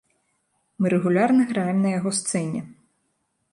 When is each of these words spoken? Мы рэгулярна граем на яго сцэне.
Мы 0.83 0.91
рэгулярна 0.93 1.45
граем 1.53 1.77
на 1.85 1.89
яго 1.99 2.17
сцэне. 2.23 2.61